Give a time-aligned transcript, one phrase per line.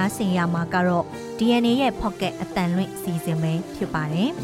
[0.00, 1.04] နားဆင်ရမှာကတော့
[1.38, 4.30] DNA ရဲ့ Pocket အတန်လွင့်စီစဉ်ပဲဖြစ်ပါတယ်။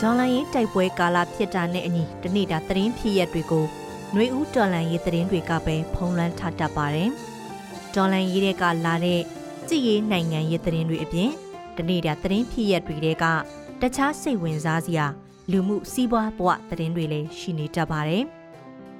[0.00, 3.64] ဒေါ်လာရေးတိုက်ပွဲကာလဖြစ်တာနဲ့အညီတနေ့တာသတင်းဖြစ်ရက်တွေကို
[4.12, 7.10] ຫນွေဦးဒေါ်လာရေးသတင်းတွေကပဲဖုံးလွှမ်းထားတတ်ပါတယ်။
[7.94, 9.20] ဒေါ်လာရေးတွေကလာတဲ့
[9.68, 11.30] ကြည်ရေးနိုင်ငံရေးသတင်းတွေအပြင်
[11.76, 13.24] တနေ့တာသတင်းဖြစ်ရက်တွေက
[13.80, 15.06] တခြားစိတ်ဝင်စားစရာ
[15.50, 18.24] လူမှုစီးပွားဘဝသတင်းတွေလည်းရှိနေတတ်ပါတယ်။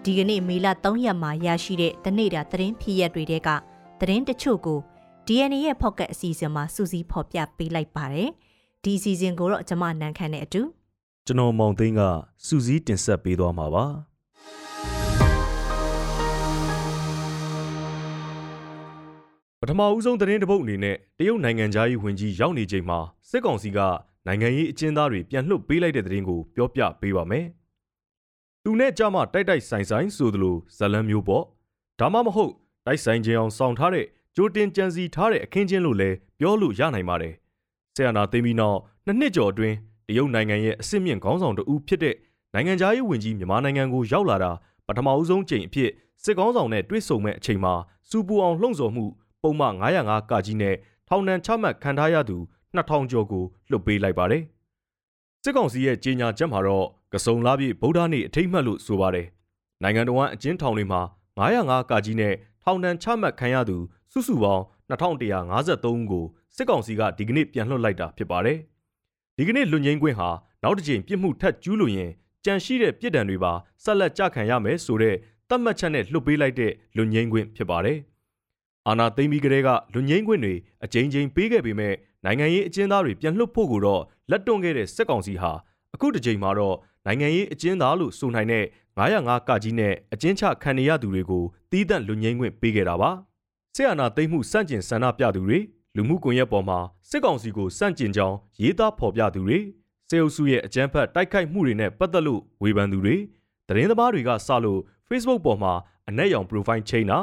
[0.07, 3.49] ဒီကနေ့မေလ3ရက်မှာရရှိတဲ့တနေ့တာသတင်းဖြစ်ရက်တွေက
[4.01, 4.79] သတင်းတချို့ကို
[5.27, 8.31] DNA ရဲ့ Pocket အစီအစဉ်မှာစူးစီးဖော်ပြပေးလိုက်ပါတယ်။
[8.85, 10.63] ဒီအစီအစဉ်ကိုတော့ကျွန်မနန်းခမ်းနဲ့အတူ
[11.27, 12.01] ကျွန်တော်မောင်သိန်းက
[12.47, 13.85] စူးစီးတင်ဆက်ပေးသွားမှာပါ
[19.61, 22.99] ပထမဦးဆုံးသတင်းတစ်ပုဒ်အနေနဲ့တရုတ်နိုင်ငံသားရေးဝန်ကြီးရောက်နေချိန်မှာ
[23.31, 23.79] စစ်ကောင်စီက
[24.27, 27.47] နိုင်ငံရေးအကျဉ်းသားတွေပြန်လွှတ်ပေးလိုက်တဲ့သတင်းကိုပြောပြပေးပါမယ်။
[28.69, 31.45] သူနဲ့ကြမှာတိုက်တိုက်ဆိုင်ဆိုင်ဆိုသလိုဇလံမျိုးပေါ့
[32.01, 32.53] ဒါမှမဟုတ်
[32.87, 37.35] တိုက်ဆိုင်ခြင်းအောင်စောင့်ထားတဲ့ကြိုတင်ကြံစီထားတဲ့အခင်းချင်းလို့လည်းပြောလို့ရနိုင်ပါတယ်။
[37.95, 39.77] ဆီယနာသိမ်းပြီးနောက်နှစ်နှစ်ကျော်အတွင်း
[40.09, 42.17] တရုတ်နိုင်ငံရဲ့အစ်စ်မြင့်ခေါင်းဆောင်တဦးဖြစ်တဲ့
[42.55, 44.53] နိုင်ငံသားရေးဝန်ကြီးမြန်မာနိုင်ငံကိုရောက်လာတာ
[44.87, 45.91] ပထမဦးဆုံးချိန်အဖြစ်
[46.23, 47.75] စစ်ကောင်းဆောင်နဲ့တွေ့ဆုံမဲ့အချိန်မှာ
[48.09, 49.05] စူပူအောင်လှုံ့ဆော်မှု
[49.43, 50.75] ပုံမှန်905ကကြီးနဲ့
[51.09, 52.37] ထောင်ဒဏ်ချမှတ်ခံထားရသူ
[52.77, 54.45] 2000ကျော်ကိုလွှတ်ပေးလိုက်ပါတယ်။
[55.49, 59.27] စစ်ကောင်စီရဲ့ကြေညာချက်မှာတော့ကစုံလာပြည့်ဗုဒ္ဓနေ့အထိတ်မှတ်လို့ဆိုပါတယ်။
[59.83, 61.01] နိုင်ငံတော်အကျဉ်းထောင်တွေမှာ
[61.39, 63.77] 905ကကြီးနဲ့ထောင်ဒဏ်ချမှတ်ခံရသူ
[64.13, 66.25] စုစုပေါင်း2153ဦးကို
[66.57, 68.59] စစ်ကောင်စီကဒီကနေ့ပြန်လွှတ်လိုက်တာဖြစ်ပါတယ်။
[69.37, 70.29] ဒီကနေ့လွန်ငင်းခွင့်ဟာ
[70.63, 72.11] နောက်တစ်ကြိမ်ပြစ်မှုထပ်ကျူးလွန်ရင်
[72.45, 73.53] ကြန့်ရှိတဲ့ပြစ်ဒဏ်တွေပါ
[73.85, 75.17] ဆက်လက်ကြခံရမယ်ဆိုတဲ့
[75.49, 77.99] သတ်မှတ်ချက်နဲ့လွှတ်ပေးလိုက်တဲ့လွန်ငင်းခွင့်ဖြစ်ပါတယ်။
[78.89, 85.53] အာနာသိမ့်ပြီးကလေးကလွန်ငင်းခွင့်တွေအကြိမ်ကြိမ်ပေးခဲ့ပေမဲ့နိုင်ငံရေးအကျဉ်းသားတွေပြန်လွှတ်ဖို့ကိုတော့လက်တွန့်ခဲ့တဲ့စစ်ကောင်စီဟာ
[85.95, 88.65] အခုတစ်ကြိမ်မှာတော့နိုင်ငံရေးအကျဉ်းသားလို့ဆိုနိုင်တဲ့
[88.99, 93.11] 905ကကြီးနဲ့အကျဉ်းချခံရသူတွေကိုတီးသန့်လွန်ငင်းခွင့်ပေးခဲ့တာပါ
[93.75, 95.59] ဆရာနာသိမ့်မှုစန့်ကျင်ဆန္ဒပြသူတွေ
[95.97, 96.79] လူမှုကွန်ရက်ပေါ်မှာ
[97.11, 99.59] စစ်ကောင်စီကိုစန့်ကျင်ကြောင်းရေးသားဖော်ပြသူတွေ
[100.09, 103.17] စေအုပ်စုရဲ့အကြမ်းဖက်တိုက်ခိုက်မှုတွေနဲ့ပတ်သက်လို့ဝေဖန်သူတွေ
[103.69, 105.73] သတင်းသမားတွေကစလို့ Facebook ပေါ်မှာ
[106.09, 107.19] အနက်ရောင် profile ချိန်တာ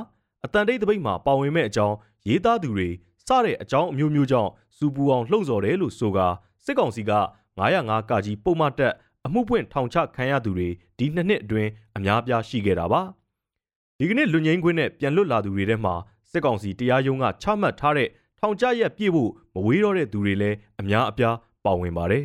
[0.45, 1.95] အတန်တိတ်တပိတ်မှာပါဝင်မဲ့အကြောင်း
[2.27, 2.89] ရေးသားသူတွေ
[3.27, 6.27] စတဲ့အကြောင်းအမျိုးမျိုးကြောင့်စူပူအောင်လှုံ့ဆော်တယ်လို့ဆိုကာ
[6.65, 7.11] စစ်ကောင်စီက
[7.59, 8.93] 905ကကြီးပုံမှန်တက်
[9.25, 13.01] အမှုပွင့်ထောင်ချခံရသူတွေဒီနှစ်နှစ်အတွင်းအများပြားရှိခဲ့တာပါ
[13.99, 15.93] ဒီကနေ့လူငင်းခွင်းနဲ့ပြန်လွတ်လာသူတွေထဲမှာ
[16.31, 18.09] စစ်ကောင်စီတရားရုံးကချမှတ်ထားတဲ့
[18.39, 22.23] ထောင်ကျရက်ပြည့်ဖို့မဝေးတော့တဲ့သူတွေလည်းအများအပြားပါဝင်ပါတယ်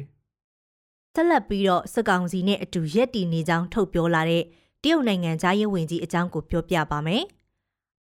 [1.15, 4.45] ဆက်လက်ပြီးတော့စစ်ကောင်စီနဲ့အတူရက်တီနေကြောင်းထုတ်ပြောလာတဲ့
[4.83, 7.25] တရုတ်နိုင်ငံသားရေးဝန်ကြီးအကြောင်းကိုပြောပြပါမယ်။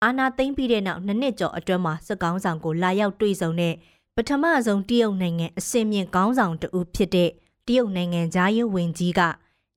[0.04, 3.74] အာနာသိမ့်ပြီးတဲ့နောက်နှစ်နှစ်ကျော်အတွင်းမှာစစ်ကောင်ဆောင်ကိုလာရောက်တွေ့ဆုံတဲ့
[4.16, 7.30] ပထမဆုံးတရုတ်နိုင်ငံအစင်မြင့်ခေါင်းဆောင်တဦးဖြစ်တဲ့
[7.66, 9.20] တရုတ်နိုင်ငံသားရေးဝန်ကြီးက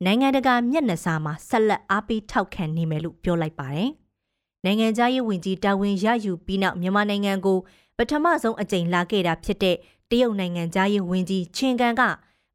[0.05, 3.89] နိုင်ငံတကာမျက်နှာစာမှာဆက်လက်အားပေးထောက်ခံနေမယ်လို့ပြောလိုက်ပါတယ်။
[4.65, 7.57] နိုင်ငံသားရေးဝန်ကြီးတာဝန်ရယူပြီးနောက်မြန်မာနိုင်ငံကို
[7.97, 9.75] ပထမဆုံးအကြိမ်လာခဲ့တာဖြစ်တဲ့
[10.09, 12.01] တရုတ်နိုင်ငံသားရေးဝန်ကြီးချင်းကန်က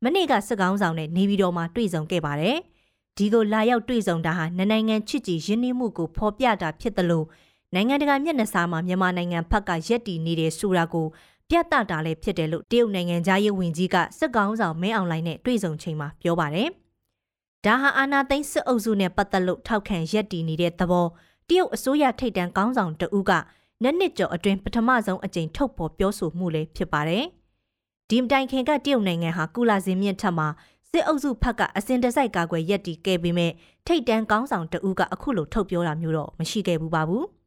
[0.02, 2.58] မနေ့ကစစ်ကောင်ဆောင်နဲ့နေပြည်တော်မှာတွေ့ဆုံခဲ့ပါတယ်။
[3.16, 7.26] ဒီကိုလာရောက်တွေ့ဆုံတာဟာနိုင်ငံချစ်ကြည်ရင်းနှီးမှုကိုဖော်ပြတာဖြစ်တယ်လို့
[7.74, 11.06] နိုင်ငံတကာမျက်နှာစာမှာမြန်မာနိုင်ငံဘက်ကရက်တည်နေတဲ့ဆိုတာကို
[11.48, 16.68] ပြတ်တတာလည်းဖြစ်တယ်လို့တရုတ်နိုင်ငံသားရေးဝန်ကြီးကစစ်ကောင်ဆောင်မင်းအောင်လှိုင်နဲ့တွေ့ဆုံချိန်မှာပြောပါတယ်။
[17.64, 21.06] ဒါဟာအာနာသိန်းစစ်အုပ်စုနဲ့ပတ်သက်လို့ထောက်ခံရက်တည်နေတဲ့သဘော
[21.48, 23.32] တရုတ်အစိုးရထိပ်တန်းကောင်းဆောင်တဦးက
[23.82, 27.24] နှစ်နှစ်ကျော်အတွင်းပထမဆုံးအကြိမ်ထုတ်ဖော်ပြောဆိုမှုလည်းဖြစ်ပါတယ်။
[28.10, 30.48] ဒီမတိုင်ခင်ကတရုတ်နိုင်ငံဟာကုလာစင်မြင့်ထက်မှာ
[30.90, 33.52] စစ်အုပ်စုဖက်ကအစင်တစိုက်ကာကွယ်ရက်တီခဲ့ပေမဲ့
[33.86, 37.24] ထိတ်တန်းကောင်းဆောင်တဦးကအခုလိုထုတ်ပြောတာမျိုးတော့မရှိခဲ့ဘူးပါဘူး။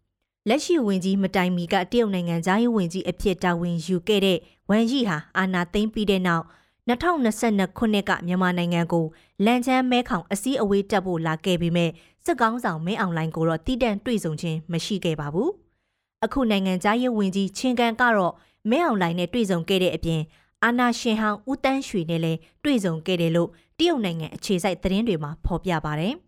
[0.49, 4.37] လက်ရှိဝင်ကြီးမတိုင်မီကတရုတ်နိုင်ငံသားရေးဝင်ကြီးအဖြစ်တာဝန်ယူခဲ့တဲ့
[4.69, 6.45] ဝမ်ရီဟာအာနာသိမ့်ပြီးတဲ့နောက်
[6.87, 9.05] 2022ခုနှစ်ကမြန်မာနိုင်ငံကို
[9.45, 11.91] လန်ချမ်းမဲခေါင်အစည်းအဝေးတက်ဖို့လာခဲ့ပေမဲ့
[12.25, 15.49] စစ်ကောင်းဆောင်မင်းအောင်လိုင်းကိုတော့တည်တံ့တွေ့ဆုံခြင်းမရှိခဲ့ပါဘူး။
[16.25, 18.33] အခုနိုင်ငံသားရေးဝင်ကြီးချင်းကန်ကတော့
[18.69, 20.21] မင်းအောင်လိုင်းနဲ့တွေ့ဆုံခဲ့တဲ့အပြင်
[20.63, 26.15] အာနာရှင်ဟောင်းဦးတန်းရွှေနဲ့လည်းတွေ့ဆုံခဲ့တယ်လို့တရုတ်နိုင်ငံအခြေစိုက်သတင်းတွေမှာဖော်ပြပါတယ်။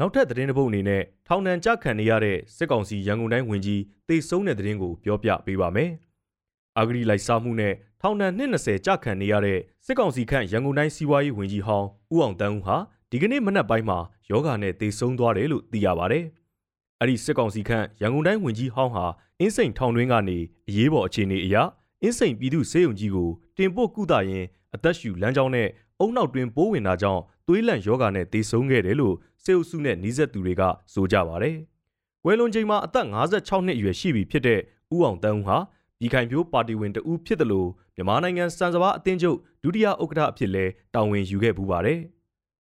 [0.00, 5.90] နောက်ထပ်သတင်းတစ်ပုဒ်အနေနဲ့ထောင်ဒဏ်ကြခံနေရတဲ့စစ်ကောင်စီရန်ကုန်တိုင်းဝန်ကြီးတေဆုံးတဲ့သတင်းကိုပြောပြပေးပါမယ်။
[6.78, 12.76] အာဂရီလိုက်စားမှုနဲ့ထောင်ဒဏ်20ကြခံနေရတဲ့စစ်ကောင်စီခန့်ရန်ကုန်တိုင်းစီးပွားရေးဝန်ကြီးဟောင်းဦးအောင်တန်းဦးဟာ
[13.10, 13.98] ဒီကနေ့မနက်ပိုင်းမှာ
[14.30, 16.20] ယောဂာနဲ့တေဆုံးသွားတယ်လို့သိရပါဗျ။
[17.00, 19.04] အဲ့ဒီစစ်ကောင်စီခန့်ရန်ကုန်တိုင်းဝန်ကြီးဟောင်းဟာ
[19.40, 20.38] အင်းစိန်ထောင်တွင်းကနေ
[20.68, 21.56] အရေးပေါ်အခြေအနေအရ
[22.02, 25.68] အင်းစိန်ပြည်သူ့စေယုံကြီးကိုတင်ပို့ကုသရင်းအသက်ရှူလမ်းကြောင်းနဲ့
[26.00, 30.62] အုံနောက်တွင်ပိုးဝင်တာကြောင့် သွေးလန့်ယောဂါနဲ့သေဆုံးခဲ့တယ်လို့စေအုပ်စုနဲ့နှီးဆက်သူတွေက
[30.92, 31.56] ဆိုကြပါတယ်။
[32.24, 34.60] ကွယ်လွန်ချိန်မှာအသက်56နှစ်အရွယ်ရှိပြီဖြစ်တဲ့
[34.94, 35.58] ဦးအောင်တန်းဦးဟာ
[35.98, 40.64] ပြည်ခိုင်ဖြိုးပါတီဝင်တဦးဖြစ်တယ်လို့မြန်မာနိုင်ငံစံစဘာအသင်းချုပ်ဒုတိယဥက္ကဋ္ဌအဖြစ်လဲ
[40.94, 42.00] တာဝန်ယူခဲ့ပူပါတယ်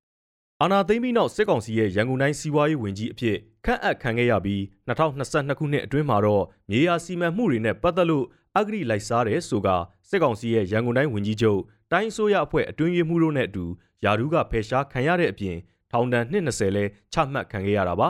[0.61, 8.25] ။အာနာသိမ့်ပြီးနောက်စစ်ကောင်စီရဲ့ရန်ကုန်တိုင်းစီးပွားရေးဝန်ကြီးအဖြစ်ခန့်အပ်ခံခဲ့ရပြီး2022ခုနှစ်အတွင်းမှာတော့မြေယာစီမံမှုတွေနဲ့ပတ်သက်လို့
[8.57, 9.67] အဂရိလိုက်စားတယ်ဆိုက
[10.09, 11.59] စစ်ကောင်စီရဲ့ရန်ကုန်တိုင်းဝန်ကြီးချုပ်
[11.93, 13.65] တိုင်းအစိုးရအဖွဲ့အတွင်းရေးမှူးတို့နဲ့အတူ
[14.03, 15.57] ယာဒူးကဖယ်ရှားခံရတဲ့အပြင်
[15.91, 18.09] ထောင်ဒဏ်220လဲချမှတ်ခံခဲ့ရတာပါ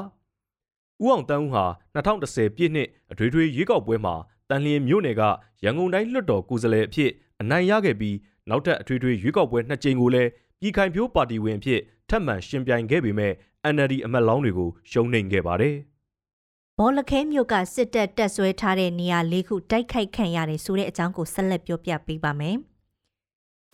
[1.03, 1.65] ။ဦးအောင်တန်းဦးဟာ
[1.95, 4.15] 2010ပြည့်နှစ်အထွေထွေရွေးကောက်ပွဲမှာ
[4.49, 5.21] တန်လျင်မြို့နယ်က
[5.63, 8.15] ရန်ကုန်တိုင်းလွှတ်တော်ကိုယ်စားလှယ်အဖြစ်အနိုင်ရခဲ့ပြီး
[8.49, 10.29] နောက်ထပ်အထွေထွေရွေးကောက်ပွဲနှစ်ကြိမ်ကိုလည်း
[10.59, 11.79] ပြည်ခိုင်ဖြိုးပါတီဝင်အဖြစ်
[12.09, 13.33] ထပ်မံရှင်ပြိုင်ခဲ့ပေမဲ့
[13.73, 15.75] NLD အမတ်လောင်းတွေကိုရှုံးနိမ့်ခဲ့ပါတယ်။
[16.79, 22.57] ဘောလခဲမြို့ကစစ်တပ်တက်ဆွဲထားတဲ့နေရာ၄ခုတိုက်ခိုက်ခံရတယ်ဆိုတဲ့အကြောင်းကိုဆက်လက်ပြောပြပေးပါမယ်။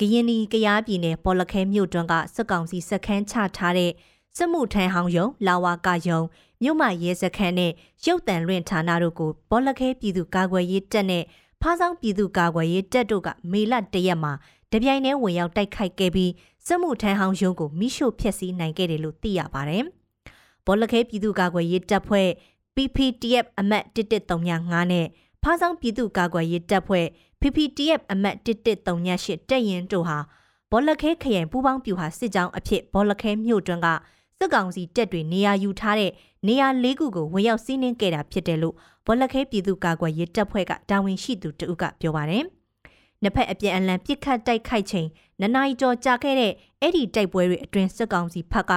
[0.02, 3.92] ကရင်နီကရားပြည်နယ်ဘောလခဲမြို့တွင်းကစစ်ကောင်စီစခန်းချထားတဲ့
[4.38, 6.20] စစ်မှုထမ်းဟောင်းယုံလာဝါကယုံ
[6.62, 7.72] မြို့မရဲစခန်းနဲ့
[8.06, 11.24] ရုပ်တံလွင့်ဌာနတို့ကိုဘောလခဲပြည်သူကာကွယ်ရေးတပ်နဲ့
[11.62, 14.34] ဖားဆောင်ပြည်သူကာကွယ်ရေးတပ်တို့ကမေလတရက်မှာ
[14.72, 16.32] တပြိုင်တည်းဝင်ရောက်တိုက်ခိုက်ခဲ့ပြီး
[16.66, 19.84] စစ်မှုထမ်းဟောင်းရုံးကိုမိရှို့ဖျက်ဆီးနိုင်ခဲ့တယ်လို့သိရပါတယ်။
[20.66, 22.28] ဘောလခဲပြည်သူ့ကာကွယ်ရေးတပ်ဖွဲ့
[22.76, 25.06] PPTF အမတ်1135နဲ့
[25.44, 30.18] ဖားဆောင်ပြည်သူ့ကာကွယ်ရေးတပ်ဖွဲ့ PPTF အမတ်1138တပ်ရင်တို့ဟာ
[30.72, 33.88] ဘောလခဲခရိုင်ပူးပေါင်းပြူဟာစစ်ကြောင်းအဖြစ်ဘောလခဲမြို့တွင်းက
[34.40, 36.12] စစ်ကောင်စီတပ်တွေနေရာယူထားတဲ့
[36.48, 38.76] နေရာ၄ခုကိုဝင်ရောက်စီးနင်းခဲ့တာဖြစ်တယ်လို့
[39.06, 42.44] ဘောလခဲပြည်သူ့ကာကွယ်ရေးတပ်ဖွဲ့ကတာဝန်ရှိသူတဦးကပြောပါတယ်။
[43.22, 45.08] နှစ်ဖက်အပြန်အလှန်ပစ်ခတ်တိုက်ခိုက်ချိန်
[45.42, 48.74] နန ਾਈ ကျော်ကြာခဲ့တဲ့အဲ့ဒီတိုက်ပွဲတွေအတွင်းစစ်ကောင်စီဖက်က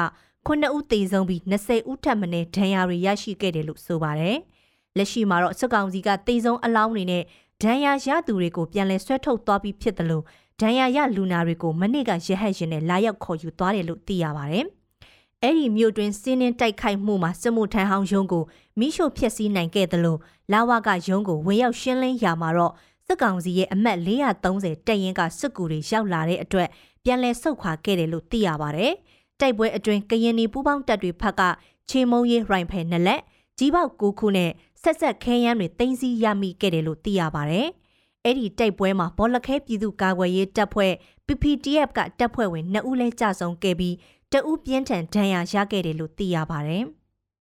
[0.47, 4.39] 9ဦးသေဆုံးပြီး20ဦးထပ်မံဒဏ်ရာတွေရရှိခဲ့တယ်လို့ဆိုပါတယ်။
[4.97, 7.23] လက်ရှိမှာတော့စစ်ကောင်စီကသေဆုံးအလောင်းတွေနဲ့
[7.63, 10.25] ဒဏ်ရာရသူတွေကိုပြန်လည်ဆွဲထုတ်သွားပြီးဖြစ်တယ်လို့
[10.61, 14.67] ဒဏ်ရာရလူနာတွေကိုမနေ့ကရဟတ်ရင်နဲ့လာရောက်ခေါ်ယူသွားတယ်လို့သိရပါတယ်။
[15.43, 18.45] အဲ့ဒီမြို့တွင်စင်းနှင်းတိုက်ခိုက်မှုမှာစစ်မှုထမ်းဟောင်းရုံးကို
[18.79, 20.19] မိရှို့ဖျက်ဆီးနိုင်ခဲ့တယ်လို့
[20.53, 22.73] လာဝကရုံးကိုဝင်ရောက်ရှင်းလင်းရာမှာတော့
[23.07, 26.69] စစ်ကောင်စီရဲ့အမတ်430တပ်ရင်းကစစ်ကူတွေရောက်လာတဲ့အတွက်
[27.05, 28.93] ပြန်လည်ဆုတ်ခွာခဲ့တယ်လို့သိရပါတယ်။
[29.41, 31.43] တိုက်ပွဲအတွင်းကရင်နီပူးပေါင်းတပ်တွေဖက်က
[31.91, 33.21] ချေမုံရေးရိုင်ဖယ်နှစ်လက်
[33.63, 34.51] ကြီးပေါက်9ခုနဲ့
[34.83, 37.69] ဆက်ဆက်ခဲယမ်းတွေတင်စီရမိခဲ့တယ်လို့သိရပါတယ်။
[38.25, 40.93] အဲ့ဒီတိုက်ပွဲမှာဘောလခဲပြည်သူ့ကာကွယ်ရေးတပ်ဖွဲ့
[41.27, 43.95] PPTF ကတပ်ဖွဲ့ဝင်2ဦးလဲကြဆုံးခဲ့ပြီး
[44.33, 46.85] တအူးပြင်းထန်ဒဏ်ရာရခဲ့တယ်လို့သိရပါတယ်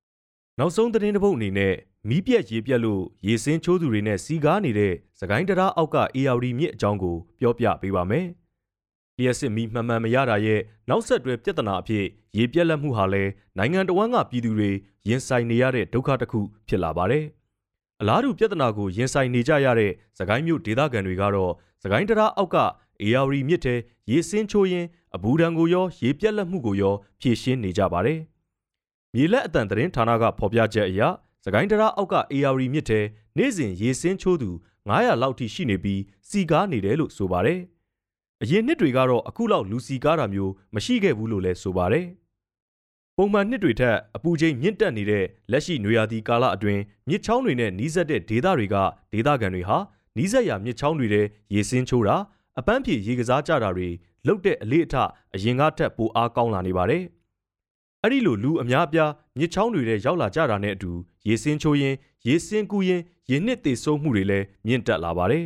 [0.59, 1.73] ။နောက်ဆုံးသတင်းတစ်ပုဒ်အနေနဲ့
[2.09, 8.25] မီးပြက်ရေပြက်လို့ရေစင်းချိုးသူတွေနဲ့စီကားနေတဲ့စကိုင်းတရားအောက်က ARD မြစ်အကြောင်းကိုပြောပြပေးပါမယ်။
[9.21, 10.59] လျှက်စစ်မီးမှန်မှန်မရတာရဲ့
[10.89, 12.05] နောက်ဆက်တွဲပြဿနာအဖြစ်
[12.37, 14.71] ရေပြက်လက်မှုဟာလည်းနိုင်ငံတော်ဝန်ကပြည်သူတွေ
[15.07, 17.25] ရင်ဆိုင်နေရတဲ့ဒုက္ခတစ်ခုဖြစ်လာပါတယ်။
[18.01, 21.51] အလားတူပြဿနာကိုရင်ဆိုင်နေကြရတဲ့စကိုင်းမြို့ဒေသခံတွေကတော့
[21.83, 22.57] စကိုင်းတရားအောက်က
[23.03, 23.75] ARD မြစ်ထဲ
[24.11, 24.85] ရေစင်းချိုးရင်
[25.15, 28.19] အဘူဒံကိုရောရေပြက်လက်မှုကိုရောဖြည့်ရှင်းနေကြပါတယ်။
[29.13, 31.01] မြေလက်အတန်သတင်းဌာနကဖော်ပြချက်အရ
[31.45, 32.99] စကိုင်းတရအောက်က AR မြစ်ထဲ
[33.37, 34.49] နေ့စဉ်ရေစင်းချိုးသူ
[34.89, 37.59] 900လောက်ထိရှိနေပြီးစီကားနေတယ်လို့ဆိုပါတယ်။
[38.43, 42.05] အရင်နှစ်တွေကတော့အခုလောက်လူစီကားတာမျိုးမရှိခဲ့ဘူးလို့လည်းဆိုပါတယ်။
[43.17, 48.75] ပုံမှန်နှစ်တွေထက်အပူချိန်မြင့်တက်နေတဲ့လက်ရှိနွေရာသီကာလအတွင်းမြစ်ချောင်းတွေနဲ့နီးစပ်တဲ့ဒေသတွေက
[49.13, 49.77] ဒေသခံတွေဟာ
[50.17, 51.21] နီးစပ်ရာမြစ်ချောင်းတွေထဲ
[51.53, 52.15] ရေစင်းချိုးတာ
[52.59, 53.89] အပန်းဖြေရေကစားကြတာတွေ
[54.27, 54.95] လုတ်တဲ့အလေးအထ
[55.35, 57.03] အရင်ကထက်ပိုအားကောင်းလာနေပါတယ်။
[58.03, 60.91] အဲ့ဒီလိုလူအများအပြားမြစ်ချောင်းတွေထဲရောက်လာကြတာနဲ့အတူ
[61.27, 61.95] ရေစင်းချိုးရင်
[62.27, 65.45] ရေစင်းကူးရင်ရေနှစ်သေးဆုံးမှုတွေလည်းမြင့်တက်လာပါတယ်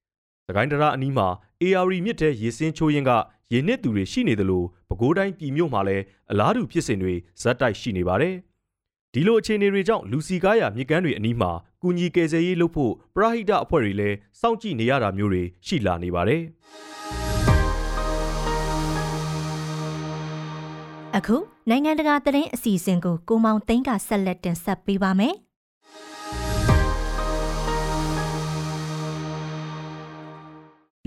[0.46, 1.26] ။သခိုင်းတရအနီးမှာ
[1.64, 3.10] AR မြစ်ထဲရေစင်းချိုးရင်က
[3.52, 8.34] ရေနှစ်သူတွေရှိနေတယ်လို့ပဲခူးတိုင်းပြည်မြို့မှာလည်းအလားတူဖြစ်စဉ်တွေဇက်တိုက်ရှိနေပါတယ်။
[9.12, 11.50] ဒီလိုအခြေအနေတွေကြောင့်လူစီကားရမြစ်ကမ်းတွေအနီးမှာ
[11.82, 16.42] ကုညီကယ်ဆယ်ရေးလုပ်ဖို့ပရဟိတအဖွဲ့တွေလည်းစောင့်ကြည့်နေရတာမျိုးတွေရှိလာနေပါတယ်။
[21.16, 21.36] အခု
[21.70, 25.34] နိုင်ငံတကာသတင်းအစီအစဉ်ကိုကိုမောင်သိန်းကဆက်လက်တင်ဆက်ပေးပါမယ်။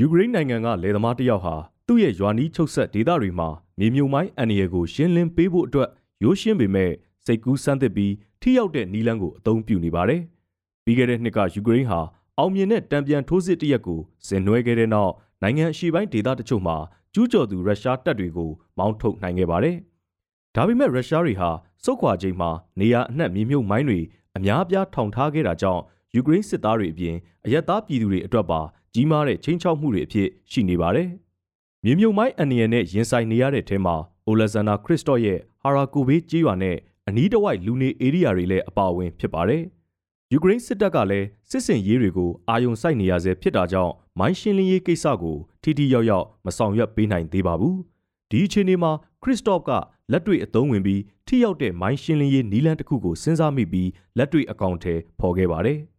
[0.01, 1.55] ယူကရိန်းနိုင်ငံကလယ်သမားတယောက်ဟာ
[1.87, 3.49] သူ့ရဲ့ရွာနီးချုပ်ဆက်ဒေသတွေမှာ
[3.79, 5.89] မြေမြုံမိုင်းအန္တရာယ်ကိုရှင်းလင်းပေးဖို့အတွက်
[6.23, 6.91] ရိုးရှင်းပေမဲ့
[7.25, 10.21] စိတ်ကူးစမ်းသစ်ပြီးထိရောက်တဲ့နီလန်းကိုအသုံးပြုနေပါတယ်။
[10.85, 11.99] ပြီးခဲ့တဲ့နှစ်ကယူကရိန်းဟာ
[12.37, 15.11] အောင်မြင်တဲ့တံပြန်ထိုးစစ်တရက်ကိုဆင်နွှဲခဲ့တဲ့နောက်
[15.41, 16.77] နိုင်ငံအရှေ့ပိုင်းဒေသတချို့မှာ
[17.13, 19.75] ကျူးကျော်သူရုရှားတပ်တွေကိုမောင်းထုတ်နိုင်ခဲ့ပါတယ်။
[20.55, 21.49] ဒါပေမဲ့ရုရှားတွေဟာ
[21.83, 22.49] စုတ်ခွာချိန်မှာ
[22.79, 23.99] နေရာအနှံ့မြေမြုပ်မိုင်းတွေ
[24.37, 25.81] အများအပြားထောင်ထားခဲ့တာကြောင့်
[26.15, 28.61] ယူကရိန်းစစ်သားတွေအပြင်အရက်သားပြည်သူတွေအတွက်ပါ
[28.97, 31.09] ကြီးမားတဲ့ချင်းချောက်မှုတွေအဖြစ်ရှိနေပါတယ်။
[31.83, 33.95] မြေမြုပ်မိုင်းအန်နီယန်နဲ့ရင်ဆိုင်နေရတဲ့ထဲမှာ
[34.27, 36.77] အိုလက်ဇန်နာခရစ်စတော့ရဲ့ဟာရာကိုဘေးကြီးရွာနဲ့
[37.07, 39.63] အနီးတစ်ဝိုက်လူနေဧရိယာတွေလည်းအပါအဝင်ဖြစ်ပါတယ်။
[40.31, 47.75] ယူကရိန်းစစ်တပ်ကလည်းစစ်စင်ရေးတွေကိုအာယုံစိုက်နေရဆဲဖြစ်တာကြောင့်မိုင်းရှင်းလင်းရေးကိစ္စကိုထိထိရောက်ရောက်မဆောင်ရွက်ပေးနိုင်သေးပါဘူး။
[48.31, 48.91] ဒီအခြေအနေမှာ
[49.23, 49.69] ခရစ်စတော့က
[50.11, 55.79] လက်တွေ့အသုံးဝင်ပြီးထိရောက်တဲ့မိုင်းရှင်းလင်းရေးနည်းလမ်းတစ်ခုကိုစဉ်းစားမိပြီးလက်တွေ့အကောင့်ထဲပေါ်ခဲ့ပါတယ်။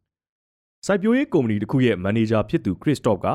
[0.87, 3.27] စိုက်ပျိုးရေးကုမ္ပဏီတစ်ခုရဲ့မန်နေဂျာဖြစ်သူခရစ်စတော့က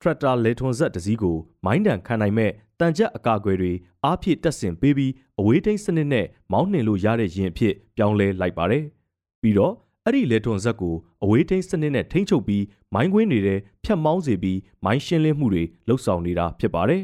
[0.00, 2.50] ထရက်တာလေထွန်ဆက်တစ်စီးကိုမိုင်းတန်ခံနိုင်မဲ့
[2.80, 3.72] တန်ကြပ်အကာအကွယ်တွေ
[4.04, 8.84] အားဖြည့်တက်ဆင်ပေးပြီးအဝေးထိန်းစနစ်နဲ့မောင်းနှင်လို့ရတဲ့ရင်အဖြစ်ပြောင်းလဲလိုက်ပါတယ်။
[9.42, 9.74] ပြီးတော့
[10.04, 12.64] အဲ့ဒီလေထွန်ဆက်ကိုအဝေးထိန်းစနစ်နဲ့ထိန်းချုပ်ပြီး
[12.94, 17.02] မိုင်းကွင်းနေတဲ့ဖြတ်မောင်းစေပြီးမိုင်းရှင်းလင်းမှုတွေလှုပ်ဆောင်နေတာဖြစ်ပါတယ်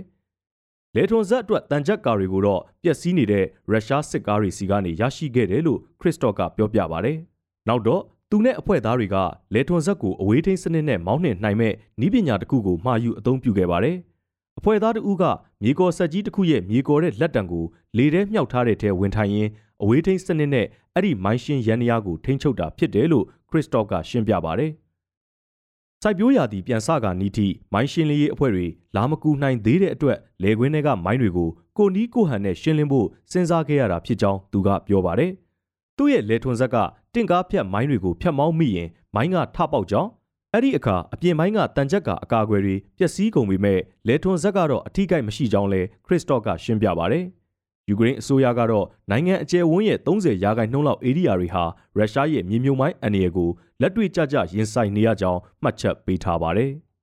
[0.96, 7.16] ။လေထွန်ဆက်အတွက်တန်ကြပ်ကာတွေကိုတော့ပျက်စီးနေတဲ့ရုရှားစစ်ကားတွေစီကနေရရှိခဲ့တယ်လို့ခရစ်စတော့ကပြောပြပါတယ်။
[7.68, 8.02] နောက်တော့
[8.36, 9.16] သူနဲ့အဖွဲ့သားတွေက
[9.54, 11.72] လေထွန်ဆက်ကိုအဝေးထိန်းစနစ်နဲ့မောင်းနှင်နိုင်မဲ့
[12.06, 13.96] ဤပညာတစ်ခုကိုမှာယူအသုံးပြုခဲ့ပါတယ်။
[14.58, 15.24] အဖွဲ့သားတဦးက
[15.62, 17.64] မြေကော်ဆက်ကြီးတစ်ခုရဲ့မြေကော်တဲ့လက်တံကို
[17.96, 19.50] လေထဲမြှောက်ထားတဲ့ထဲဝင်ထိုင်ရင်း
[19.82, 24.70] အဝေးထိန်းစနစ်နဲ့အဲ့ဒီမိုင်းရှင်းရန်နီယာကိုထိန်းချုပ်တာဖြစ်တယ်လို့ခရစ်စတော့ကရှင်းပြပါတယ်။
[26.02, 31.48] စိုက်ပျိုးရာသီပြန်စကာနီးထိမိုင်းရှင်းလင်းရေးအဖွဲ့တွေလာမကူနိုင်သေးတဲ့အတွက်လေကွင်းတွေကမိုင်းတွေကို
[31.78, 35.30] ကိုနီးကိုဟန်နဲ့ရှင်းလင်းဖို့စဉ်းစားခဲ့ရတာဖြစ်ကြောင်းသူကပြောပါတယ်။
[35.96, 36.76] သူ့ရဲ့လေထွန်ဆက်က
[37.14, 40.10] တင့်ကားဖြတ်မိုင်းတွေကိုဖြတ်မောင်းမိရင်မိုင်းကထပေါက်ကြောင်း
[40.52, 47.24] အဲ့ဒီအခါအပြင်မိုင်းကတန်ချက်ကအကာအကွယ်တွေပျက်စီးကုန်ပေမဲ့လေထွန်ဇက်ကတော့အထီးကိုက်မရှိကြောင်းလဲခရစ်စတော့ကရှင်းပြပါတယ်။
[47.88, 51.64] ယူကရိန်းအစိုးရကတော့နိုင်ငံအကျယ်ဝန်းရဲ့30ရာခိုင်နှုန်းလောက်ဧရိယာတွေဟာ
[51.96, 56.70] ရုရှားရဲ့မြေမြုံမိုင်းအန္တရာယ်ကိုလက်တွေ့ကျကျရင်ဆိုင်နေရကြောင်းမှတ်ချက်ပေးထားပါတယ်။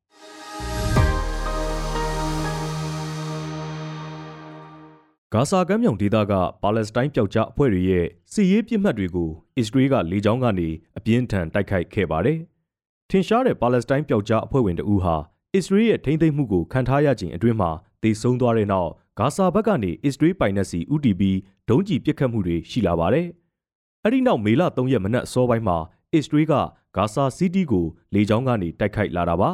[5.35, 12.39] ဂါဇာကမ်းမြောင်ဒေသကပါလက်စတိုင်းပျောက်ကြားအဖွဲ့တွေရဲ့စစ်ရေးပြစ်မှတ်တွေကိုအစ္စရေးကလေကြောင်းကနေအပြင်းထန်တိုက်ခိုက်ခဲ့ပါတယ်။
[13.09, 15.15] ထင်ရှားတဲ့ပါလက်စတိုင်းပျောက်ကြားအဖွဲ့ဝင်တဦးဟာ
[15.55, 17.71] အစ္စရေးရဲ့ထိမ့်သိမ်းမှုကိုခံထားရခြင်းအတွင်းမှာ
[18.03, 21.21] တေဆုံးသွားတဲ့နောက်ဂါဇာဘက်ကနေအစ္စရေးပိုင်နက်စီ UTB
[21.69, 23.27] ဒုံးကျည်ပစ်ခတ်မှုတွေရှိလာပါတယ်။
[24.03, 25.77] အဲ့ဒီနောက်မေလ3ရက်မနက်အစောပိုင်းမှာ
[26.13, 26.53] အစ္စရေးက
[26.95, 29.51] ဂါဇာစီးတီးကိုလေကြောင်းကနေတိုက်ခိုက်လာတာပါ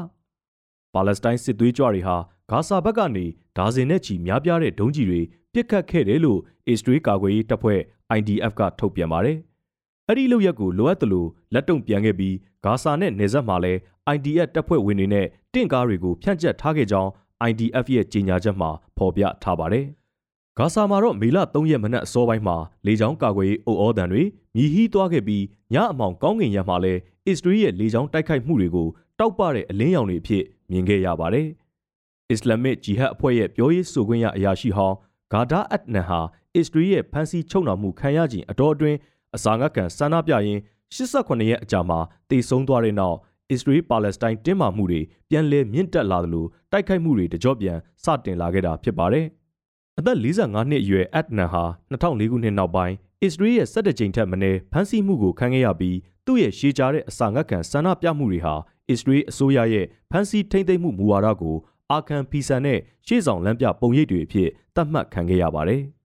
[0.93, 2.17] ။ပါလက်စတိုင်းစစ်သွေးကြွတွေဟာ
[2.51, 3.25] ဂါဇာဘက်ကနေ
[3.57, 5.21] ဒါဇင်နဲ့ချီများပြားတဲ့ဒုံးကျည်တွေ
[5.57, 7.79] ပြစ်ခတ်ခဲ့တယ်လို့အစ္စရေးကာကွယ်ရေးတပ်ဖွဲ့
[8.17, 9.37] IDF ကထုတ်ပြန်ပါတယ်။
[10.07, 12.35] အဲ့ဒီလုပ်ရက်ကိုလိုအပ်သလိုလက်တုံပြန်ခဲ့ပြီး
[12.65, 13.79] ဂါဇာနဲ့နေဆက်မှာလည်း
[14.15, 17.09] IDF တပ်ဖွဲ့ဝင်တွေနဲ့တင့်ကားတွေကိုဖြန့်ကျက်ထားခဲ့ကြောင်း
[17.49, 19.85] IDF ရဲ့ကြေညာချက်မှာဖော်ပြထားပါတယ်။
[20.57, 24.23] ဂါဇာမှာတော့မေလ3ရက်မနက်အစောပိုင်းမှာလေကြောင်းကာကွယ်ရေးအုပ်အောတံတွေ
[24.55, 28.87] မြည်ဟီးသွားခဲ့ပြီးညအမောင်ကောင်းကင်ရံမှာလည်းအစ္စရေးရဲ့လေကြောင်းတိုက်ခိုက်မှုတွေကို
[29.19, 31.47] တောက်ပတဲ့အလင်းရောင်တွေအဖြစ်မြင်ခဲ့ရပါတယ်။
[32.31, 34.95] အစ္စလာမစ်ဂျီဟတ်အဖွဲ့ရဲ့ပြောရေးဆိုခွင့်ရအရာရှိဟောင်း
[35.33, 36.19] ဂါဒါအတ်နန်ဟာ
[36.55, 38.97] အစ္စရေးရဲ့ဖမ်းဆီးချုပ်နှောင်မှုခံရခြင်းအတော်အတွင်း
[39.35, 40.61] အစာငတ်ကန်ဆန္ဒပြရင်း
[40.95, 43.17] 88ရက်အကြာမှာတေဆုံးသွားတဲ့နောက်
[43.51, 49.25] အစ္စရေးပါလက်စတိုင်းတင်းမာမှုတွေပြန်လည်မြင့်တက်လာသလိုတိုက်ခိုက်မှုတွေတကြော့ပြန်စတင်လာခဲ့တာဖြစ်ပါတယ်။
[49.99, 58.55] အသက်45နှစ်အရွယ်အတ်နန်ဟာ2004ခုနှစ်နောက်ပိုင်းအစ္စရေးရဲ့17ကြိမ်ထက်မနည်းဖမ်းဆီးမှုကိုခံခဲ့ရပြီးသူ့ရဲ့ရှေးကြားတဲ့အစာငတ်ကန်ဆန္ဒပြမှုတွေဟာ
[58.89, 61.55] အစ္စရေးအစိုးရရဲ့ဖမ်းဆီးထိန်းသိမ်းမှုမူဝါဒကို
[61.91, 65.81] အာခံဖီဆန်နဲ့ရှေ့ဆောင်လမ်းပြပုံရိပ်တွေအဖြစ်သတ်မှတ်ခံခဲ့ရပါတယ်။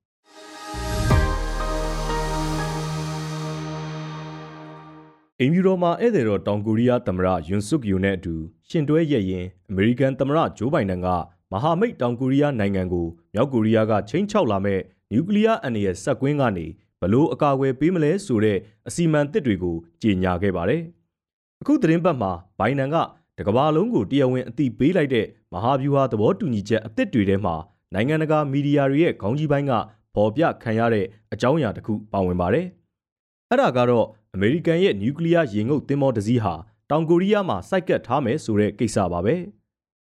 [5.41, 8.35] အင်ဖြူတော်မှာဧည့်သည်တော်တောင်ကိုရီးယားသမ္မတယွန်ဆုကယိုနဲ့အတူ
[8.69, 11.09] ရှင်တွဲရရင်အမေရိကန်သမ္မတဂျိုးဘိုင်ဒန်က
[11.53, 14.81] မဟာမိတ်တောင်ကိုရီးယားနိုင်ငံကိုမြောက်ကိုရီးယားကချိန်ချောက်လာမဲ့
[15.13, 16.67] နျူကလ িয়ার အန္တရာယ်ဆက်ကွင်းကနေ
[17.01, 18.59] ဘလို့အကာအကွယ်ပေးမလဲဆိုတဲ့
[18.89, 20.83] အစီအမံတစ်တွေကိုကြေညာခဲ့ပါတယ်။
[21.61, 22.97] အခုသတင်းပတ်မှာဘိုင်ဒန်က
[23.38, 27.56] တကဘာလုံးကိုတရားဝင်အသိပေးလိုက်တဲ့မဟာဗျူဟာသဘောတူညီချက်အသစ်တွေထဲမှာ
[27.94, 29.72] နိုင်ငံတကာမီဒီယာတွေရဲ့ခေါင်းကြီးပိုင်းက
[30.16, 32.66] ပေါ်ပြခံရတဲ့အကြောင်းအရာတစ်ခုပါဝင်ပါတယ်။
[33.50, 36.54] အဲ့ဒါကတော့အမေရိကန်ရဲ့နျူကလ িয়ার ရေငုပ်သင်္ဘောတစ်စီးဟာ
[36.90, 39.36] တောင်ကိုရီးယားမှာစိုက်ကပ်ထားမယ်ဆိုတဲ့ကိစ္စပါပဲ။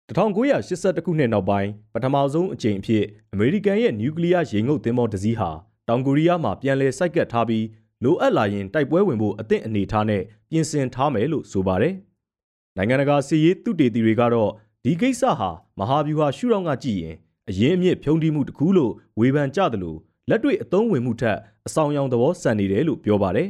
[0.10, 3.04] 1982ခုနှစ်နောက်ပိုင်းပထမဆုံးအကြိမ်အဖြစ်
[3.34, 5.52] အမေရိကန်ရဲ့နျူကလ িয়ার ရေငုပ်သင်္ဘောတစ်စီးဟာ
[5.88, 7.66] တောင်ကိုရီးယားမှာပြန်လည်စိုက်ကပ်ထားပြီး
[8.04, 11.94] လိုအပ်လာရင်တိုက်ပွဲဝင်ဖို့အသင့်အနေထားနဲ့ပြင်ဆင်ထားမယ်လို့ဆိုပါတယ်။
[12.77, 14.51] နိုင်ငံတကာစီးရေးသူတေသီတွေကတော့
[14.85, 17.17] ဒီကိစ္စဟာမဟာဗျူဟာရှုထောင့်ကကြည့်ရင်
[17.51, 19.99] အရင်အမြင့်ဖြုံးတိမှုတစ်ခုလို့ဝေဖန်ကြတယ်လို့
[20.31, 23.49] လက်တွေ့အသုံးဝင်မှုထက်အဆောင်ရောင်သဘောဆန်နေတယ်လို့ပြောပါတယ်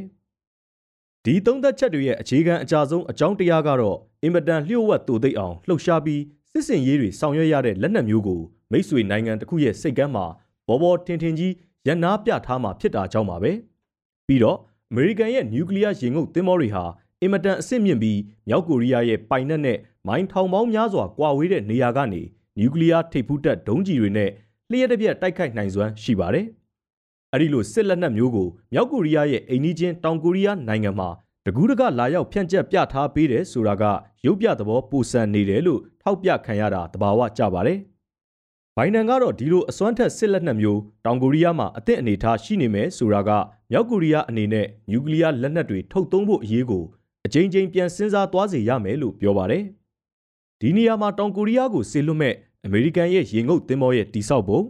[1.24, 8.40] ။ဒီသုံးသက်ချက်တွေရဲ့အခြေခံအကြဆုံးအကြောင်းတရားကတော့အင်မတန်လျှို့ဝှက်တူသိပ်အောင်လှုပ်ရှားပြီးစစ်စင်ရေးတွေဆောင်ရွက်ရတဲ့လက်နက်မျိုးကို
[8.70, 10.26] မိတ်ဆွေနိုင်ငံတစ်ခုရဲ့စိတ်ကမ်းမှာ
[10.68, 11.52] ဘောဘောထင်ထင်ကြီး
[11.86, 13.52] ရန်နာပြထားမှာဖြစ်တာကြောင့်ပါပဲ။
[14.26, 14.58] ပြီးတော့
[14.90, 16.84] အမေရိကန်ရဲ့နျူကလ িয়ার ရေငုပ်သင်္ဘောတွေဟာ
[17.23, 19.77] အင်မတန်အဆင့်မြင့်ပြီးမြောက်ကိုရီးယားရဲ့ပိုင်နက်နဲ့
[20.07, 22.21] မိုင်းထောင်ပေါင်းများစွာကွာဝေးတဲ့နေရာကနေ
[22.57, 24.29] နျူကလ িয়ার ထိပ်ဖူးတပ်ဒုံးကျည်တွေနဲ့
[24.69, 26.45] လျှက်တစ်ပြက်တိုက်ခိုက်နိုင်စွမ်းရှိပါတယ်။
[27.33, 31.09] အဲဒီလိုစစ်လက်နက်မျိုးကိုမြောက်ကိုရီးယားရဲ့အိမ်နီးချင်းတောင်ကိုရီးယားနိုင်ငံမှာ
[31.45, 33.83] တကူးတကလာရောက်ဖြန့်ကျက်ပြထားပေးတယ်ဆိုတာက
[34.25, 37.79] ရုပ်ပြသဘောပူဆန်နေတယ်လို့ထောက်ပြခံရတာတဘာဝကြပါတယ်။
[38.75, 43.29] ဘိုင်ဒန်ကတော့ဒီလိုအစွမ်းထက်စစ်လက်နက်မျိုးတောင်ကိုရီးယားမှာအသင့်အနေထားရှိနေမယ်ဆိုတာက
[43.71, 46.83] မြောက်ကိုရီးယားအနေနဲ့နျူကလ িয়ার လက်နက်တွေထုတ်သုံးဖို့အရေးကို
[47.26, 49.64] အကြိမ်ကြိမ်ပြန်စဉ်းစားသွားစေရမယ်လို့ပြောပါတယ်။
[50.60, 54.60] ဒီနေရာမှာတောင်ကိုရီးယားကိုဆေလွတ်မဲ့အမေရိကန်ရဲ့ရေငုပ်သင်္ဘောရဲ့တိဆောက်ပုံ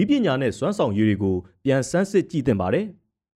[0.00, 2.86] ဤပညာနဲ့စွမ်းဆောင်ရည်တွေကိုပြန်ဆန်းစစ်ကြည့်သင့်ပါတယ်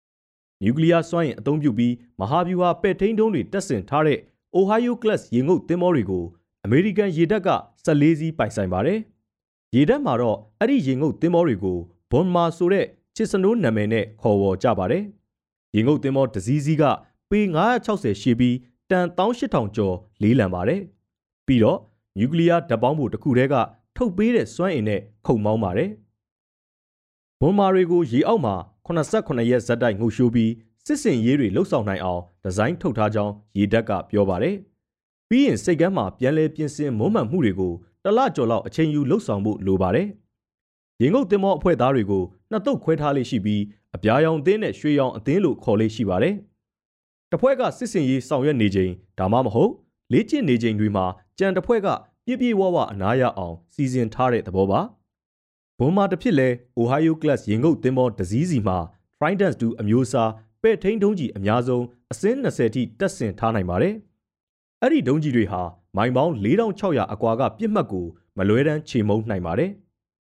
[0.63, 4.19] ။နျူကလ িয়ার စွမ်းအင်အသုံးပြုပြီးမဟာဗျူဟာပဲ့ထိန်းဒုံးတွေတက်ဆင်ထားတဲ့
[4.57, 6.25] Ohio Class ရေငုပ်သင်္ဘောတွေကို
[6.65, 7.51] အမေရိကန်ရေတပ်က
[7.87, 8.99] 14စီးပိုင်ဆိုင်ပါတယ်။
[9.75, 11.79] ရေတပ်မှာတော့အဲ့ဒီရေငုပ်သင်္ဘောတွေကို
[12.11, 15.05] ဘွန်မာဆိုတဲ့ချစ်စနိုးနာမည်နဲ့ခေါ်ဝေါ်ကြပါတယ်။
[15.75, 16.85] ရေငုပ်သင်္ဘောတစ်စီးစီးက
[17.31, 17.41] ပေ
[17.83, 18.57] 960ရှိပြီး
[18.91, 20.81] တန်18000ကျော်လေးလံပါတယ်။
[21.47, 21.79] ပြီးတော့
[22.19, 23.55] နျူကလ িয়ার ဓာတ်ပေါင်းဖို့တစ်ခုတည်းက
[23.97, 25.91] ထုတ်ပေးတဲ့စွမ်းအင်နဲ့ခုန်မောင်းပါတယ်။
[27.41, 28.55] ဘွန်မာတွေကိုရေအောက်မှာ
[28.87, 30.53] 89ရက်ဇက်တိုက်ငုပ်ရှိုးပြီး
[30.87, 34.57] စစ်စင်ရေးတွေလှုပ်ဆောင်နိုင်အောင်ဒီဇိုင်းထုတ်ထားကြောင်းရေတပ်ကပြောပါတယ်။
[35.29, 37.73] ပြီးရင်စိတ်ကမ်းမှာပြန်လည်ပြင်ဆင်မွမ်းမံမှုတွေကို
[38.05, 40.09] တလကျော်လောက်အချိန်ယူလှုပ်ဆောင်ဖို့လိုပါတယ်။
[41.03, 43.63] ရေငုပ်သင်္ဘောအဖွဲ့သားတွေကိုနှစ်တုပ်ခွဲထားလေးရှိပြီး
[43.97, 46.35] အပြာရောင်အသင်းနဲ့ရွှေရောင်အသင်းလို့ခေါ်လေးရှိပါတယ်။
[47.31, 49.73] တစ်ဖွဲ့ကစစ်စင်ရေးဆောင်ရွက်နေချိန်ဒါမှမဟုတ်
[50.13, 51.05] လေ့ကျင့်နေချိန်တွေမှာ
[51.39, 51.89] ကြံတစ်ဖွဲ့က
[52.27, 54.81] ပြည့်ပြည့်ဝဝအနားရအောင်စီစဉ်ထားတဲ့သဘောပါ။
[55.79, 58.79] ဘုံမာတစ်ဖြစ်လဲ Ohio Class ရေငုပ်သင်္ဘောတစည်းစီမှာ
[59.19, 60.31] Trident 2အမျိုးအစား
[60.63, 63.95] ပဲ့ထိန်ဒုံးကြီးအများဆုံးအစင်း20ထိတက်ဆင်ထားနိုင်ပါတယ်။
[64.83, 65.63] အဲ့ဒီဒုံးကြီးတွေဟာ
[65.97, 68.07] မိုင်ပေါင်း4600အကွာကပြစ်မှတ်ကို
[68.39, 69.71] မလွဲတမ်းချေမှုန်းနိုင်ပါတယ်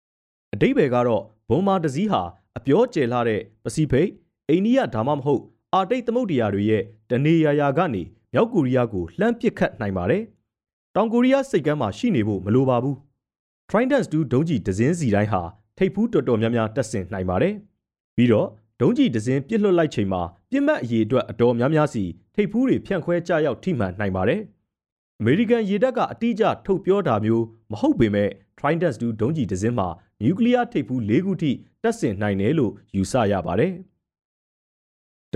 [0.55, 2.23] ။အတိဘယ်ကတော့ဘုံမာတစည်းဟာ
[2.57, 4.11] အပြောကျယ်လာတဲ့ပစိဖိတ်
[4.49, 5.43] အိန္ဒိယဒါမှမဟုတ်
[5.75, 10.23] အာတိတ်သမုဒ္ဒရာတွေရဲ့ တနေရာရာကနေမြောက်ကိုရီးယားကိုလှမ်းပစ်ခတ်နိုင်ပါတယ်။
[10.95, 12.97] တောင်ကိုရီးယားစိတ်ကမ်းမှာရှိနေဖို့မလိုပါဘူး။
[13.71, 15.43] Trident 2ဒုံးကြီးဒဇင်းစီတိုင်းဟာ
[15.79, 17.55] ထိပ်ဖူးတော်တော်များများတက်ဆင်နိုင်ပါတယ်။
[18.17, 18.49] ပြီးတော့
[18.81, 24.41] ဒုံးကြီးဒဇင်းပြစ်လွတ်လိုက်ချိန်မှာပြစ်မှတ်အရေးအတွက်အတော်များများစီထိပ်ဖူးတွေဖြန့်ခွဲကြရောက်ထိမှန်နိုင်ပါတယ်။
[25.21, 29.89] အမေရိကန်ရေတပ်ကအတိအကျထုတ်ပြောတာမျိုးမဟုတ်ပေမဲ့ Trident 2ဒုံးကြီးဒဇင်းမှာ
[30.23, 31.51] နျူကလ িয়ার ထိပ်ဖူး၄ခုထိ
[31.83, 33.73] တက်ဆင်နိုင်တယ်လို့ယူဆရပါတယ်။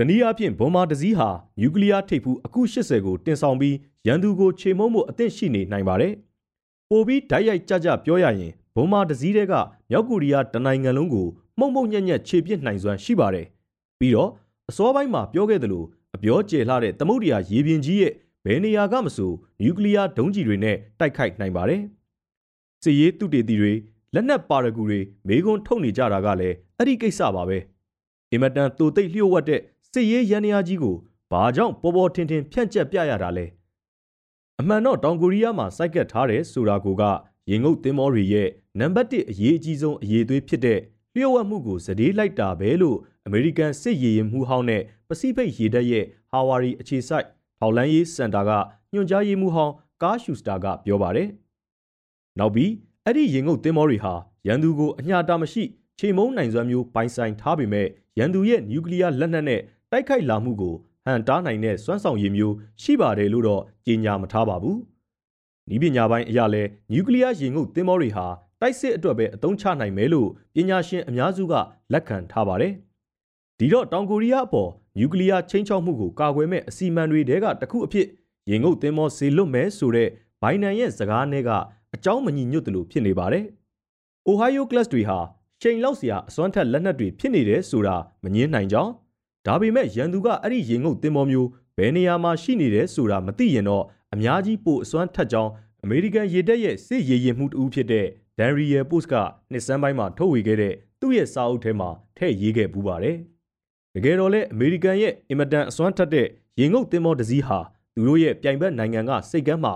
[0.08, 1.28] နည်းအားဖြင့်ဘွန်မာတစည်းဟာ
[1.60, 6.12] နျူကလ িয়ার ထိပ်ဖူးအခု80ကိုတင်ဆောင်ပြီးရန်သူကိုခြေမုံမှုအသင့်ရှိနေနိုင်ပါတယ်။
[6.90, 9.54] ပိုပြီးဓာတ်ရိုက်ကြကြပြောရရင်ဘွန်မာတစည်းတွေက
[9.90, 11.26] မြောက်ကိုရီးယားတနိုင်ငံလုံးကို
[11.58, 13.46] မှုံမှုံညက်ညက်ခြေပစ်နိုင်စွမ်းရှိပါတယ်။
[13.98, 14.30] ပြီးတော့
[14.70, 18.12] အစောပိုင်းမှာပြောခဲ့သလိုအပြောကျယ်လှတဲ့သမုဒ္ဒရာရေပြင်ကြီးရဲ့
[18.44, 21.82] ဘယ်နေရာကမဆိုနျူကလ িয়ার ဒုံးကျည်တွေနဲ့တိုက်ခိုက်နိုင်ပါတယ်။
[22.82, 23.72] စစ်ရေးတုတေတီတွေ
[24.14, 27.58] လက်နက်ပါရဂူတွေမေကွန်းထုတ်နေကြတာကလည်းအဲ့ဒီကိစ္စပါပဲ။
[28.32, 29.60] အင်မတန်တူသိပ်လျှို့ဝှက်တဲ့
[29.93, 30.95] စစ်ရေးရန်ရာကြီးကို
[31.31, 33.45] ဘာကြောင့်ပေါ်ပေါ်ထင်ထင်ဖြန့်ကျက်ပြရတာလဲ။
[34.59, 37.03] အမှန်တော့တောင်ကိုရီးယားမှာစိုက်ကတ်ထားတယ်ဆိုတာကိုက
[37.49, 38.47] ရေငုပ်သင်းမောတွေရဲ့
[38.79, 40.79] နံပါတ်1အရေးအကြီးဆုံးအရေးသွေးဖြစ်တဲ့
[41.15, 47.25] လျှို့ဝှက်မှုကိုစတေးလိုက်တာပဲလို့အမေရိကန်စစ်ရေးရင်မှုဟောင်းနဲ့ပစိဖိတ်ရေတပ်ရဲ့ဟာဝါရီအခြေစိုက်
[47.59, 48.51] ထောက်လန်းရေးစင်တာက
[48.93, 51.27] ညွှန်ကြားရေးမှူးဟောင်းကားရှူစတာကပြောပါတယ်။
[52.39, 52.71] နောက်ပြီး
[53.05, 54.13] အဲ့ဒီရင်ငုတ်သင်းမောတွေဟာ
[54.47, 55.63] ရန်သူကိုအညာတာမရှိ
[55.99, 57.87] ခြေမုံနိုင်စွမ်းမျိုးပိုင်ဆိုင်ထားပေမဲ့
[58.19, 64.78] ရန်သူရဲ့နျူကလ িয়ার လက်နက်နဲ့ တိုက်ခိုက်လာမှုကိုဟန်တားနိုင်တဲ့စွမ်းဆောင်ရည်မျိုးရှိပါတယ်လို့တော့ကြေညာမထားပါဘူး။
[65.74, 66.62] ဤပညာပိုင်းအရလဲ
[66.92, 68.26] နျူကလ িয়ার ရင်ငုတ်သင်းမောတွေဟာ
[68.60, 71.54] တိုက်စစ်အတွက်ပဲအသုံးချနိုင်မယ်လို့ပညာရှင်အများစုက
[71.92, 72.72] လက်ခံထားပါတယ်။
[73.58, 78.06] ဒီတော့တောင်ကိုရီးယားအပေါ်နျူကလ িয়ার ချင်းချောက်မှုကိုကာကွယ်မဲ့အစီအမံတွေတဲကတစ်ခုအဖြစ်
[78.50, 80.08] ရင်ငုတ်သင်းမောစေလွတ်မယ်ဆိုတဲ့
[80.42, 81.50] ဘိုင်နန်ရဲ့စကားနဲ့က
[81.94, 83.44] အကြောင်းမညီညွတ်တယ်လို့ဖြစ်နေပါတယ်။
[84.28, 85.18] Ohio Class တွေဟာ
[85.62, 88.92] ချိန်လောက်စရာအစွမ်းထက်လက်နက်တွေဖြစ်နေတယ်ဆိုတာမငင်းနိုင်ကြောင်း
[89.45, 95.51] ဒါပေမဲ့ရန်သူကအဲ့ဒီရင်ငုတ်သင်းမောမျိုးဘယ်နေရာမှာရှိနေတယ်ဆိုတာမသိရင်တော့အများကြီးပိုအစွမ်းထက်ကြောင်း
[95.83, 98.05] အမေရိကန်ရေတပ်ရဲ့စစ်ရေးရင်မှုတူဖြစ်တဲ့
[98.37, 99.13] ဒန်ရီယယ်ပို့စ်က
[99.51, 103.17] နှစ်စမ်းပိုင်းမှာထုတ်ဝေခဲ့တဲ့သူ့ရဲ့စာအုပ်ထဲမှာထည့်ရေးခဲ့ပူးပါတယ်။
[103.93, 106.27] တကယ်တော့လေအမေရိကန်ရဲ့အင်မတန်အစွမ်းထက်တဲ့
[106.59, 107.59] ရေငုပ်သင်းမောတစ်စီးဟာ
[107.95, 109.73] သူတို့ရဲ့ပြိုင်ဘက်နိုင်ငံကစိတ်ကမ်းမှာ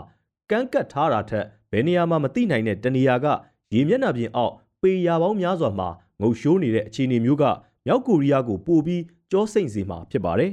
[0.51, 3.27] ကန်းကတ်ထားတာထက်ဘယ်နေရာမှမသိနိုင်တဲ့တနေရာက
[3.73, 5.89] ရေမျက်နှာပြင်အောက်ပေရာပေါင်းများစွာမှာ
[6.21, 7.43] ငုံရှိုးနေတဲ့အခြေအနေမျိုးက
[7.85, 10.51] မြောက်ကိုရီးယားကိုပို့ပြီးကြောစိမ့်စေမှာဖြစ်ပါတယ်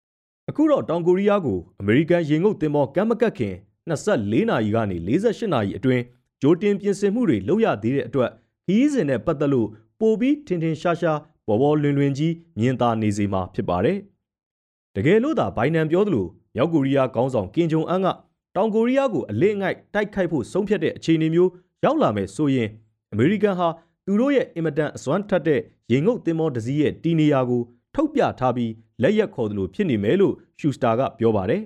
[0.48, 3.54] ။အခုတော့တောင်ကိုရီးယားကိုအမေရိကန်ရေငုပ်သင်းမောကမ်းမကတ်ခင်
[3.88, 6.02] 24နာရီကနေ48နာရီအတွင်း
[6.42, 8.30] ကြိုတင်ပြင်ဆင်မှုတွေလုပ်ရသေးတဲ့အတွက်
[8.66, 9.68] ခီးစဉ်နဲ့ပတ်သက်လို့
[10.00, 13.98] ပိုပြီးထင်ထင်ရှားရှားပေါ်ပေါ်လွင်လွင်ကြီးမြင်သာနေစေမှာဖြစ်ပါတယ်။
[14.94, 18.08] တကယ်လို့သာဘိုင်နန်ပြောသလိုမြောက်ကိုရီးယားခေါင်းဆောင်ကင်ဂျုံအန်က
[18.56, 21.50] တောင်ကိုရီးယားကိုအလစ်ငိုက်တိုက်ခိုက်ဖို့ဆုံးဖြတ်တဲ့အခြေအနေမျိုး
[21.84, 22.68] ရောက်လာမယ်ဆိုရင်
[23.12, 23.68] အမေရိကန်ဟာ
[24.06, 25.60] သူတို့ရဲ့အင်မတန်အစွမ်းထက်တဲ့
[25.92, 27.62] ရေငုပ်သင်္ဘောတစည်းရဲ့တီနေယာကို
[27.94, 31.62] ထုတ်ပြထားပြီးလက်ရက်ခေါ်သလိုဖြစ်နေမယ်လို့ရှူစတာကပြောပါတယ်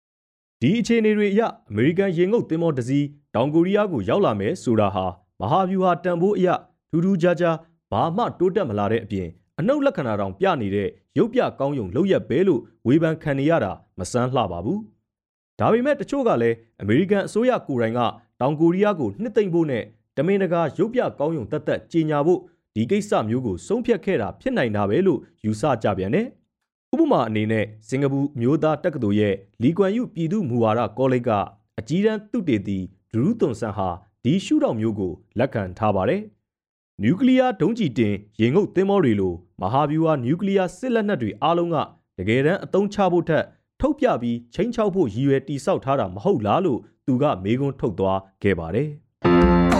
[0.60, 5.06] ။ဒီအခြေအနေတွေအရအမေရိကန်ရေငုပ်သင်္ဘောတစည်းတောင်ကိုရီးယားကိုရောက်လာမယ်ဆိုတာဟာ
[5.40, 6.48] မဟာဗျူဟာတန်ဖိုးအရ
[6.90, 7.56] ထူးထူးခြားခြား
[7.92, 14.78] ဘာမှတိုးတက်မလာတဲ့အပြင်အနှုတ်လက္ခဏာတောင်ပြနေတဲ့ရုပ်ပြကောင်းယုံလောက်ရက်ပဲလို့ဝေဖန်ခံနေရတာမဆန်းလှပါဘူး။
[15.58, 18.00] ဒါပေမဲ့တချို့ကလည်းအမေရိကန်အစိုးရကိုယ်တိုင်က
[18.40, 19.84] တောင်ကိုရီးယားကိုနှစ်သိမ့်ဖို့နဲ့
[20.17, 22.41] တမင်တကာရုပ်ပြကောင်းယုံတက်တက်ကြီးညာဖို့
[22.75, 26.27] ဒီကိစ္စမျိုးကိုဆုံးဖြတ်ခဲ့တာဖြစ်နိုင်တာပဲလို့ယူဆကြပြန်တယ်။
[26.93, 31.29] ဥပမာအနေနဲ့စင်ကာပူမျိုးသားတက္ကသိုလ်ရဲ့လီကွမ်ယူပြည်သူ့မူဝါဒကောလိပ်က
[31.79, 32.77] အကြီးတန်းသုတေသီ
[33.11, 33.89] ဒရူးသွန်ဆန်ဟာ
[34.23, 36.21] ဒီရှုထောင့်မျိုးကိုလက်ခံထားပါတယ်။
[37.03, 41.77] နျူကလ িয়ার ဒုံးကျည်တင်ရေငုပ်သင်းမောတွေလိုမဟာဗျူဟာနျူကလ িয়ার စစ်လက်နက်တွေအားလုံးက
[42.17, 43.43] တကယ်တမ်းအသုံးချဖို့ထက်
[43.81, 48.89] ထုတ်ပြပြီးချင်းချောက်ဖို့ရည်ရွယ်တိစောက်ထားတာမဟုတ်လားလို့ သူကမေးခွန်းထုတ်သွားခဲ့ပါတယ်။